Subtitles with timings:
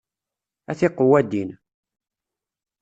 [0.69, 1.49] A tiqewwadin!